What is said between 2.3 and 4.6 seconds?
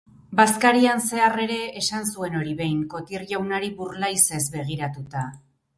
hori behin, Cottier jaunari burlaizez